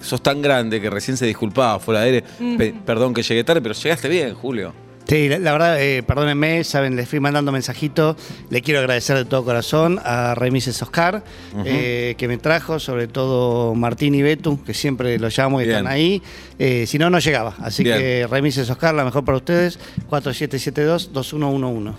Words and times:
sos 0.00 0.22
tan 0.22 0.42
grande 0.42 0.80
que 0.80 0.90
recién 0.90 1.16
se 1.16 1.26
disculpaba 1.26 1.78
fuera 1.78 2.00
de 2.00 2.06
aire. 2.06 2.24
Pe- 2.58 2.74
perdón 2.84 3.14
que 3.14 3.22
llegué 3.22 3.44
tarde, 3.44 3.60
pero 3.60 3.74
llegaste 3.74 4.08
bien, 4.08 4.34
Julio. 4.34 4.72
Sí, 5.06 5.28
la, 5.28 5.38
la 5.38 5.52
verdad, 5.52 5.82
eh, 5.82 6.02
perdónenme, 6.02 6.64
saben, 6.64 6.96
les 6.96 7.06
fui 7.06 7.20
mandando 7.20 7.52
mensajitos. 7.52 8.16
Le 8.48 8.62
quiero 8.62 8.80
agradecer 8.80 9.16
de 9.18 9.26
todo 9.26 9.44
corazón 9.44 10.00
a 10.02 10.34
Remises 10.34 10.80
Oscar, 10.80 11.22
eh, 11.64 12.14
que 12.16 12.26
me 12.26 12.38
trajo, 12.38 12.78
sobre 12.80 13.06
todo 13.06 13.74
Martín 13.74 14.14
y 14.14 14.22
Betu, 14.22 14.64
que 14.64 14.72
siempre 14.72 15.18
los 15.18 15.36
llamo 15.36 15.60
y 15.60 15.64
Bien. 15.64 15.76
están 15.76 15.92
ahí. 15.92 16.22
Eh, 16.58 16.86
si 16.86 16.98
no, 16.98 17.10
no 17.10 17.18
llegaba. 17.18 17.54
Así 17.60 17.84
Bien. 17.84 17.98
que 17.98 18.26
Remises 18.30 18.70
Oscar, 18.70 18.94
la 18.94 19.04
mejor 19.04 19.26
para 19.26 19.36
ustedes, 19.36 19.78
4772-2111. 20.08 21.92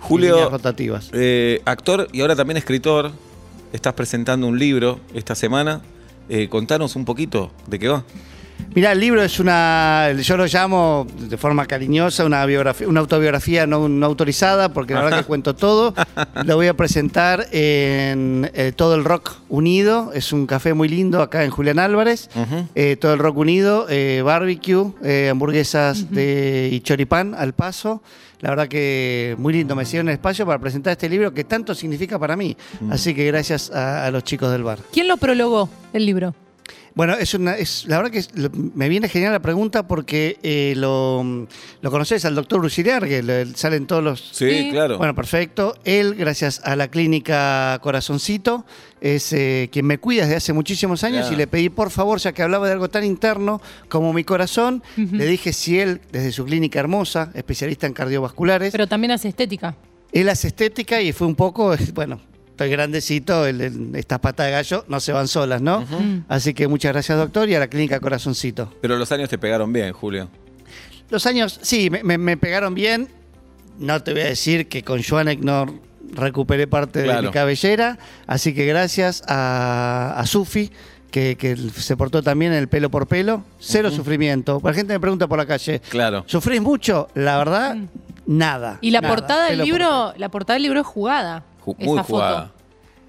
Julio, 0.00 0.48
rotativas. 0.50 1.10
eh, 1.12 1.60
actor 1.64 2.08
y 2.12 2.20
ahora 2.20 2.34
también 2.34 2.56
escritor, 2.56 3.12
estás 3.72 3.94
presentando 3.94 4.46
un 4.46 4.58
libro 4.58 5.00
esta 5.14 5.34
semana. 5.34 5.80
Eh, 6.28 6.48
contanos 6.48 6.96
un 6.96 7.04
poquito 7.04 7.50
de 7.66 7.78
qué 7.78 7.88
va. 7.88 8.04
Mirá, 8.74 8.92
el 8.92 9.00
libro 9.00 9.22
es 9.22 9.38
una, 9.38 10.12
yo 10.22 10.36
lo 10.38 10.46
llamo 10.46 11.06
de 11.18 11.36
forma 11.36 11.66
cariñosa, 11.66 12.24
una 12.24 12.46
biografía, 12.46 12.88
una 12.88 13.00
autobiografía 13.00 13.66
no, 13.66 13.86
no 13.86 14.06
autorizada, 14.06 14.72
porque 14.72 14.94
la 14.94 15.02
verdad 15.02 15.18
que 15.18 15.24
cuento 15.26 15.54
todo. 15.54 15.92
Lo 16.44 16.56
voy 16.56 16.68
a 16.68 16.74
presentar 16.74 17.46
en 17.52 18.50
eh, 18.54 18.72
Todo 18.74 18.94
el 18.94 19.04
Rock 19.04 19.32
Unido, 19.50 20.12
es 20.14 20.32
un 20.32 20.46
café 20.46 20.72
muy 20.72 20.88
lindo 20.88 21.20
acá 21.20 21.44
en 21.44 21.50
Julián 21.50 21.78
Álvarez. 21.78 22.30
Eh, 22.74 22.96
todo 22.98 23.12
el 23.12 23.18
Rock 23.18 23.36
Unido, 23.38 23.86
eh, 23.90 24.22
barbecue, 24.24 24.92
eh, 25.02 25.28
hamburguesas 25.30 26.10
de, 26.10 26.70
y 26.72 26.80
choripán 26.80 27.34
al 27.34 27.52
paso. 27.52 28.02
La 28.40 28.50
verdad 28.50 28.68
que 28.68 29.36
muy 29.38 29.52
lindo, 29.52 29.76
me 29.76 29.82
hicieron 29.84 30.08
el 30.08 30.14
espacio 30.14 30.46
para 30.46 30.58
presentar 30.58 30.92
este 30.92 31.08
libro 31.10 31.32
que 31.34 31.44
tanto 31.44 31.74
significa 31.74 32.18
para 32.18 32.36
mí. 32.36 32.56
Así 32.90 33.14
que 33.14 33.26
gracias 33.26 33.70
a- 33.70 34.06
a 34.06 34.10
los 34.10 34.24
chicos 34.24 34.50
del 34.50 34.62
bar. 34.62 34.78
¿Quién 34.92 35.08
lo 35.08 35.16
prologó, 35.18 35.68
el 35.92 36.06
libro? 36.06 36.34
Bueno, 36.94 37.14
es 37.14 37.32
una, 37.32 37.56
es, 37.56 37.86
la 37.86 37.96
verdad 37.96 38.10
que 38.12 38.18
es- 38.18 38.30
lo- 38.34 38.50
me 38.52 38.88
viene 38.90 39.08
genial 39.08 39.32
la 39.32 39.40
pregunta 39.40 39.86
porque 39.88 40.38
eh, 40.42 40.74
lo, 40.76 41.46
lo 41.80 41.90
conoces 41.90 42.24
al 42.26 42.34
doctor 42.34 42.60
Luciliar, 42.60 43.08
que 43.08 43.22
le- 43.22 43.46
salen 43.56 43.86
todos 43.86 44.04
los... 44.04 44.20
Sí, 44.32 44.50
Sí. 44.50 44.68
claro. 44.70 44.98
Bueno, 44.98 45.14
perfecto. 45.14 45.74
Él, 45.84 46.14
gracias 46.14 46.60
a 46.64 46.76
la 46.76 46.88
clínica 46.88 47.78
Corazoncito, 47.82 48.66
es 49.00 49.32
eh, 49.32 49.70
quien 49.72 49.86
me 49.86 49.98
cuida 49.98 50.22
desde 50.24 50.36
hace 50.36 50.52
muchísimos 50.52 51.02
años 51.02 51.30
y 51.32 51.36
le 51.36 51.46
pedí, 51.46 51.70
por 51.70 51.90
favor, 51.90 52.18
ya 52.20 52.32
que 52.32 52.42
hablaba 52.42 52.66
de 52.66 52.72
algo 52.74 52.88
tan 52.90 53.04
interno 53.04 53.60
como 53.88 54.12
mi 54.12 54.22
corazón, 54.24 54.82
le 54.96 55.26
dije 55.26 55.52
si 55.52 55.78
él, 55.80 56.00
desde 56.12 56.30
su 56.30 56.44
clínica 56.44 56.78
hermosa, 56.78 57.30
especialista 57.34 57.86
en 57.86 57.94
cardiovasculares, 57.94 58.70
Pero 58.72 58.86
también 58.86 59.12
hace 59.12 59.28
estética. 59.28 59.74
él 60.12 60.28
hace 60.28 60.48
estética 60.48 61.00
y 61.00 61.12
fue 61.12 61.26
un 61.26 61.34
poco, 61.34 61.74
bueno, 61.94 62.20
estoy 62.52 62.70
grandecito, 62.70 63.46
el- 63.46 63.60
el- 63.60 63.96
estas 63.96 64.20
patas 64.20 64.46
de 64.46 64.52
gallo 64.52 64.84
no 64.88 65.00
se 65.00 65.12
van 65.12 65.26
solas, 65.28 65.60
¿no? 65.60 65.84
Así 66.28 66.54
que 66.54 66.68
muchas 66.68 66.92
gracias, 66.92 67.18
doctor, 67.18 67.48
y 67.48 67.54
a 67.54 67.58
la 67.58 67.66
clínica 67.68 67.98
Corazoncito. 68.00 68.72
Pero 68.80 68.96
los 68.96 69.10
años 69.12 69.28
te 69.28 69.36
pegaron 69.38 69.72
bien, 69.72 69.92
Julio. 69.92 70.28
Los 71.10 71.26
años, 71.26 71.58
sí, 71.62 71.90
me, 71.90 72.02
me- 72.04 72.18
me 72.18 72.36
pegaron 72.36 72.74
bien. 72.74 73.08
No 73.78 74.02
te 74.02 74.12
voy 74.12 74.22
a 74.22 74.26
decir 74.26 74.68
que 74.68 74.82
con 74.82 75.02
Joanek 75.02 75.40
no 75.40 75.66
recuperé 76.14 76.66
parte 76.66 77.00
de 77.02 77.22
mi 77.22 77.30
cabellera. 77.30 77.98
Así 78.26 78.54
que 78.54 78.66
gracias 78.66 79.22
a, 79.26 80.14
a 80.16 80.26
Sufi, 80.26 80.70
que, 81.10 81.36
que 81.36 81.56
se 81.56 81.96
portó 81.96 82.22
también 82.22 82.52
en 82.52 82.58
el 82.58 82.68
pelo 82.68 82.90
por 82.90 83.06
pelo. 83.08 83.44
Cero 83.58 83.90
sufrimiento. 83.90 84.60
La 84.62 84.72
gente 84.74 84.92
me 84.92 85.00
pregunta 85.00 85.26
por 85.26 85.38
la 85.38 85.46
calle, 85.46 85.80
Claro. 85.88 86.24
¿sufrís 86.26 86.60
mucho? 86.62 87.08
La 87.14 87.38
verdad, 87.38 87.76
nada. 88.26 88.78
Y 88.82 88.90
la 88.90 89.00
nada. 89.00 89.14
portada 89.14 89.44
del 89.48 89.58
por 89.58 89.66
libro, 89.66 90.14
la 90.16 90.28
portada 90.30 90.54
del 90.54 90.62
libro 90.62 90.80
es 90.80 90.86
jugada. 90.86 91.44
Esa 91.78 91.84
muy 91.88 91.98
foto. 91.98 92.04
jugada. 92.04 92.52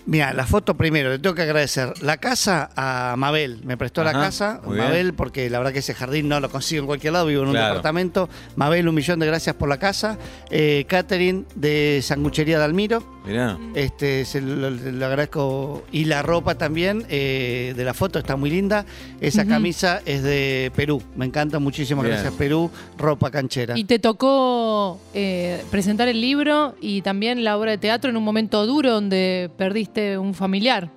Mira, 0.05 0.33
la 0.33 0.45
foto 0.45 0.75
primero, 0.75 1.09
le 1.09 1.19
tengo 1.19 1.33
que 1.33 1.43
agradecer. 1.43 1.93
La 2.01 2.17
casa 2.17 2.69
a 2.75 3.15
Mabel, 3.17 3.61
me 3.63 3.77
prestó 3.77 4.03
la 4.03 4.11
casa, 4.11 4.59
bien. 4.65 4.77
Mabel, 4.79 5.13
porque 5.13 5.49
la 5.49 5.59
verdad 5.59 5.71
que 5.71 5.79
ese 5.79 5.93
jardín 5.93 6.27
no 6.27 6.41
lo 6.41 6.49
consigo 6.49 6.81
en 6.81 6.87
cualquier 6.87 7.13
lado, 7.13 7.27
vivo 7.27 7.43
en 7.43 7.47
un 7.47 7.53
Claro. 7.53 7.67
departamento. 7.75 8.27
Mabel, 8.57 8.89
un 8.89 8.95
millón 8.95 9.19
de 9.19 9.27
gracias 9.27 9.55
por 9.55 9.69
la 9.69 9.77
casa. 9.77 10.17
Eh, 10.49 10.83
Catherine 10.89 11.45
de 11.55 12.01
Sanguchería 12.03 12.57
de 12.57 12.65
Almiro, 12.65 13.01
Mirá. 13.25 13.57
este, 13.73 14.25
se 14.25 14.41
lo, 14.41 14.69
lo 14.69 15.05
agradezco. 15.05 15.83
Y 15.91 16.05
la 16.05 16.21
ropa 16.21 16.55
también 16.55 17.05
eh, 17.09 17.73
de 17.75 17.83
la 17.85 17.93
foto 17.93 18.19
está 18.19 18.35
muy 18.35 18.49
linda. 18.49 18.85
Esa 19.21 19.45
camisa 19.45 20.01
es 20.05 20.23
de 20.23 20.71
Perú, 20.75 21.01
me 21.15 21.25
encanta 21.25 21.59
muchísimo, 21.59 22.01
Bien. 22.01 22.13
gracias 22.15 22.33
Perú, 22.33 22.69
ropa 22.97 23.31
canchera. 23.31 23.77
Y 23.77 23.85
te 23.85 23.99
tocó 23.99 24.99
eh, 25.13 25.63
presentar 25.71 26.07
el 26.07 26.19
libro 26.19 26.75
y 26.81 27.01
también 27.01 27.43
la 27.43 27.57
obra 27.57 27.71
de 27.71 27.77
teatro 27.77 28.09
en 28.09 28.17
un 28.17 28.23
momento 28.23 28.65
duro 28.65 28.91
donde 28.91 29.49
perdiste 29.57 30.17
un 30.17 30.33
familiar. 30.33 30.89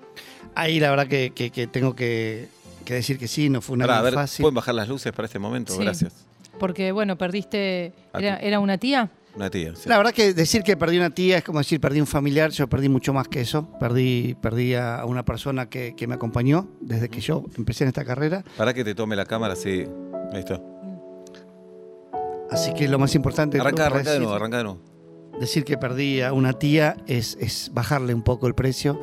Ahí 0.55 0.81
la 0.81 0.91
verdad 0.91 1.07
que, 1.07 1.31
que- 1.35 1.51
que 1.51 1.67
tengo 1.67 1.95
que, 1.95 2.49
que 2.85 2.95
decir 2.95 3.19
que 3.19 3.29
sí, 3.29 3.49
no 3.51 3.61
fue 3.61 3.75
una 3.75 3.87
fácil. 4.13 4.43
¿pueden 4.43 4.55
bajar 4.55 4.75
las 4.75 4.89
luces 4.89 5.13
para 5.13 5.27
este 5.27 5.39
momento? 5.39 5.75
Sí. 5.75 5.83
Gracias. 5.83 6.13
Porque, 6.59 6.91
bueno, 6.91 7.17
perdiste. 7.17 7.93
A 8.15 8.19
¿Era, 8.19 8.37
era 8.39 8.61
una 8.61 8.79
tía? 8.79 9.11
Una 9.37 9.51
tía. 9.51 9.75
sí. 9.77 9.89
La 9.89 9.99
verdad 9.99 10.13
que 10.13 10.33
decir 10.33 10.63
que 10.63 10.77
perdí 10.77 10.97
una 10.97 11.11
tía 11.11 11.39
es 11.39 11.45
como 11.45 11.59
decir 11.59 11.81
perdí 11.81 12.01
un 12.01 12.07
familiar, 12.07 12.51
yo 12.51 12.69
perdí 12.69 12.89
mucho 12.89 13.13
más 13.13 13.29
que 13.29 13.43
eso. 13.43 13.69
Perdí, 13.79 14.35
perdí 14.41 14.75
a 14.75 15.05
una 15.05 15.25
persona 15.25 15.69
que, 15.69 15.95
que 15.95 16.07
me 16.07 16.15
acompañó 16.15 16.69
desde 16.81 17.09
que 17.09 17.21
yo 17.21 17.45
empecé 17.57 17.85
en 17.85 17.89
esta 17.89 18.05
carrera. 18.05 18.43
Para 18.57 18.73
que 18.73 18.83
te 18.83 18.95
tome 18.95 19.15
la 19.15 19.27
cámara, 19.27 19.55
sí. 19.55 19.85
Ahí 20.33 20.41
está. 20.41 20.61
Así 22.51 22.73
que 22.75 22.89
lo 22.89 22.99
más 22.99 23.15
importante 23.15 23.61
Arranca, 23.61 23.87
arranca 23.87 24.13
de 24.13 24.19
nuevo, 24.21 24.35
arranca 24.35 24.57
de 24.59 24.65
nuevo. 24.65 24.81
Decir 25.41 25.65
que 25.65 25.77
perdí 25.77 26.21
a 26.23 26.33
una 26.33 26.53
tía 26.55 26.97
es, 27.07 27.37
es 27.41 27.71
bajarle 27.75 28.15
un 28.15 28.23
poco 28.23 28.47
el 28.47 28.55
precio, 28.55 28.99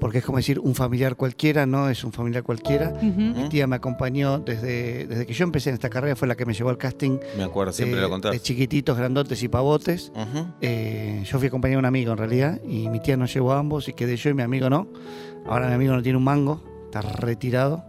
porque 0.00 0.18
es 0.18 0.24
como 0.24 0.38
decir 0.38 0.58
un 0.60 0.74
familiar 0.74 1.16
cualquiera, 1.16 1.66
no 1.66 1.88
es 1.88 2.04
un 2.04 2.12
familiar 2.12 2.42
cualquiera. 2.42 2.90
Ujú. 2.96 3.20
Mi 3.20 3.48
tía 3.48 3.66
me 3.66 3.76
acompañó 3.76 4.38
desde, 4.38 5.06
desde 5.06 5.26
que 5.26 5.32
yo 5.32 5.44
empecé 5.44 5.70
en 5.70 5.74
esta 5.74 5.88
carrera, 5.90 6.14
fue 6.16 6.28
la 6.28 6.34
que 6.36 6.44
me 6.46 6.54
llevó 6.54 6.70
al 6.70 6.78
casting 6.78 7.18
Me 7.36 7.44
acuerdo, 7.44 7.72
siempre 7.72 7.96
de, 7.96 8.02
lo 8.02 8.10
contás. 8.10 8.32
de 8.32 8.40
chiquititos, 8.40 8.96
grandotes 8.96 9.42
y 9.42 9.48
pavotes. 9.48 10.12
Eh, 10.60 11.22
yo 11.24 11.38
fui 11.38 11.48
acompañado 11.48 11.76
de 11.76 11.80
un 11.80 11.86
amigo 11.86 12.12
en 12.12 12.18
realidad 12.18 12.60
y 12.64 12.88
mi 12.88 13.00
tía 13.00 13.16
nos 13.16 13.32
llevó 13.32 13.52
a 13.52 13.58
ambos 13.58 13.88
y 13.88 13.92
quedé 13.94 14.16
yo 14.16 14.30
y 14.30 14.34
mi 14.34 14.42
amigo 14.42 14.68
no. 14.70 14.88
Ahora 15.46 15.68
mi 15.68 15.74
amigo 15.74 15.94
no 15.94 16.02
tiene 16.02 16.18
un 16.18 16.24
mango, 16.24 16.62
está 16.86 17.00
retirado 17.00 17.84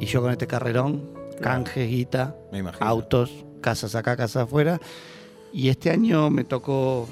y 0.00 0.06
yo 0.06 0.22
con 0.22 0.30
este 0.30 0.46
carrerón, 0.46 1.10
canje, 1.40 1.86
guita, 1.86 2.36
autos, 2.80 3.44
casas 3.60 3.94
acá, 3.94 4.16
casas 4.16 4.44
afuera. 4.44 4.80
Y 5.52 5.68
este 5.68 5.90
año 5.90 6.30
me 6.30 6.44
tocó 6.44 7.08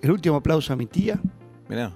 el 0.00 0.10
último 0.10 0.36
aplauso 0.36 0.72
a 0.72 0.76
mi 0.76 0.86
tía, 0.86 1.20
Mirá. 1.68 1.92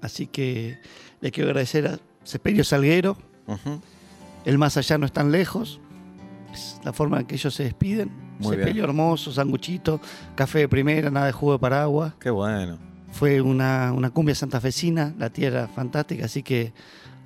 así 0.00 0.26
que 0.26 0.78
le 1.20 1.30
quiero 1.30 1.50
agradecer 1.50 1.86
a 1.86 1.98
Sepelio 2.24 2.64
Salguero, 2.64 3.16
el 4.44 4.58
más 4.58 4.76
allá 4.76 4.98
no 4.98 5.06
es 5.06 5.12
tan 5.12 5.30
lejos, 5.32 5.80
es 6.52 6.78
la 6.84 6.92
forma 6.92 7.20
en 7.20 7.26
que 7.26 7.34
ellos 7.36 7.54
se 7.54 7.64
despiden. 7.64 8.10
Muy 8.38 8.56
bien. 8.56 8.76
hermoso, 8.78 9.32
sanguchito, 9.32 10.00
café 10.34 10.60
de 10.60 10.68
primera, 10.68 11.10
nada 11.10 11.26
de 11.26 11.32
jugo 11.32 11.52
de 11.52 11.58
paraguas. 11.60 12.14
Qué 12.18 12.30
bueno. 12.30 12.76
Fue 13.12 13.40
una, 13.40 13.92
una 13.92 14.10
cumbia 14.10 14.34
santafesina, 14.34 15.14
la 15.18 15.30
tierra 15.30 15.68
fantástica, 15.68 16.24
así 16.24 16.42
que 16.42 16.72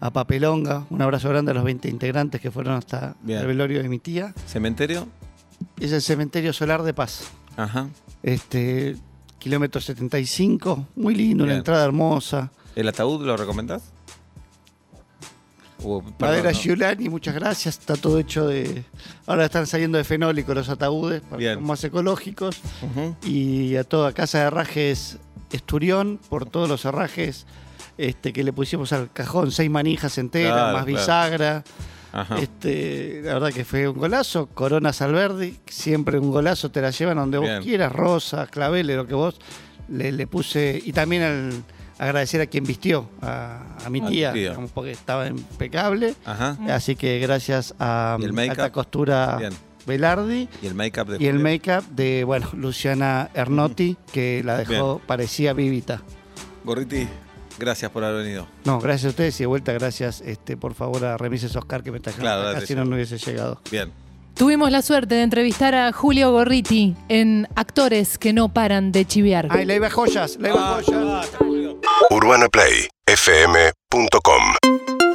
a 0.01 0.13
Papelonga, 0.13 0.85
un 0.91 1.01
abrazo 1.01 1.31
grande 1.31 1.53
a 1.53 1.55
los 1.55 1.65
20 1.65 1.89
integrantes 1.89 2.41
que 2.41 2.51
fueron 2.51 2.75
hasta 2.75 3.17
Bien. 3.23 3.39
el 3.41 3.47
velorio 3.47 3.83
de 3.83 3.89
mi 3.89 3.99
tía. 3.99 4.35
¿Cementerio? 4.47 5.09
Es 5.81 5.93
el 5.93 6.03
cementerio 6.03 6.53
solar 6.53 6.83
de 6.83 6.95
Paz. 6.95 7.25
Ajá. 7.57 7.89
Este, 8.23 8.97
kilómetro 9.39 9.81
75, 9.81 10.87
muy 10.97 11.15
lindo, 11.15 11.45
una 11.45 11.53
Bien. 11.53 11.59
entrada 11.59 11.85
hermosa. 11.85 12.51
¿El 12.75 12.89
ataúd 12.89 13.25
lo 13.25 13.37
recomendás? 13.37 13.83
Uh, 15.83 16.01
perdón, 16.03 16.15
Madera 16.19 16.53
¿no? 16.53 16.59
Giulani, 16.59 17.09
muchas 17.09 17.35
gracias. 17.35 17.79
Está 17.79 17.97
todo 17.97 18.19
hecho 18.19 18.47
de. 18.49 18.83
Ahora 19.27 19.45
están 19.45 19.67
saliendo 19.67 19.99
de 19.99 20.05
fenólico 20.05 20.55
los 20.55 20.69
ataúdes, 20.69 21.23
para 21.23 21.59
más 21.59 21.85
ecológicos. 21.85 22.61
Y 23.25 23.77
a 23.77 23.85
toda 23.85 24.13
casa 24.13 24.39
de 24.41 24.45
herrajes 24.47 25.19
Esturión, 25.53 26.19
por 26.29 26.47
todos 26.47 26.69
los 26.69 26.85
herrajes 26.85 27.47
este, 27.99 28.33
que 28.33 28.43
le 28.43 28.53
pusimos 28.53 28.93
al 28.93 29.13
cajón, 29.13 29.51
seis 29.53 29.71
manijas 29.71 30.19
enteras, 30.19 30.53
Claro, 30.55 30.73
más 30.77 30.85
claro. 30.87 30.99
Ajá. 32.13 32.39
Este, 32.39 33.21
la 33.25 33.35
verdad 33.35 33.53
que 33.53 33.65
fue 33.65 33.89
un 33.89 33.97
golazo. 33.99 34.47
Corona 34.47 34.93
Salverdi, 34.93 35.57
siempre 35.67 36.19
un 36.19 36.31
golazo, 36.31 36.71
te 36.71 36.81
la 36.81 36.91
llevan 36.91 37.17
donde 37.17 37.39
Bien. 37.39 37.57
vos 37.57 37.65
quieras, 37.65 37.93
rosa, 37.93 38.47
claveles, 38.47 38.97
lo 38.97 39.07
que 39.07 39.15
vos 39.15 39.37
le, 39.89 40.13
le 40.13 40.27
puse. 40.27 40.81
Y 40.85 40.93
también 40.93 41.23
al- 41.23 41.63
agradecer 41.99 42.41
a 42.41 42.47
quien 42.47 42.65
vistió, 42.65 43.09
a, 43.23 43.63
a 43.85 43.91
mi 43.91 44.01
A 44.01 44.07
tía, 44.33 44.57
porque 44.75 44.91
estaba 44.93 45.27
impecable. 45.29 46.15
Ajá. 46.25 46.57
Así 46.69 46.97
que 46.97 47.19
gracias 47.19 47.75
a. 47.79 48.15
Alta 48.17 48.71
Costura 48.73 49.37
Bien. 49.39 49.53
Velardi. 49.87 50.49
Y 50.63 50.67
el 50.67 50.75
make-up 50.75 51.07
de 51.09 51.23
Y 51.23 51.27
el 51.27 51.37
Julio. 51.39 51.45
make-up 51.45 51.85
de, 51.95 52.25
bueno, 52.25 52.49
Luciana 52.55 53.31
Ernotti, 53.35 53.97
que 54.13 54.43
la 54.45 54.57
dejó, 54.59 55.01
parecía 55.07 55.53
vivita. 55.53 56.03
Gorriti, 56.65 57.07
gracias 57.59 57.91
por 57.91 58.05
haber 58.05 58.25
venido. 58.25 58.47
No, 58.65 58.79
gracias 58.81 59.07
a 59.07 59.09
ustedes 59.11 59.39
y 59.41 59.45
de 59.45 59.47
vuelta 59.47 59.73
gracias, 59.73 60.21
este, 60.21 60.57
por 60.57 60.75
favor, 60.75 61.05
a 61.05 61.17
Remises 61.17 61.55
Oscar 61.57 61.83
que 61.83 61.91
me 61.93 62.01
trajeron 62.01 62.25
Claro, 62.25 62.49
acá, 62.49 62.61
si 62.67 62.75
no, 62.75 62.85
no 62.85 62.95
hubiese 62.97 63.19
llegado. 63.19 63.61
Bien. 63.71 63.93
Tuvimos 64.35 64.71
la 64.71 64.83
suerte 64.83 65.15
de 65.15 65.23
entrevistar 65.23 65.75
a 65.75 65.93
Julio 65.93 66.31
Gorriti 66.31 66.95
en 67.09 67.49
Actores 67.55 68.19
que 68.19 68.35
no 68.35 68.53
paran 68.53 68.93
de 68.93 69.07
chiviar. 69.07 69.49
Ay, 69.51 69.65
la 69.65 69.75
iba 69.77 69.89
joyas, 69.89 70.37
la 70.39 70.51
iba 70.51 70.77
Ah, 70.79 70.83
joyas. 70.85 71.05
basta, 71.05 71.39
Julio. 71.39 71.81
UrbanaPlayFM.com 72.11 75.06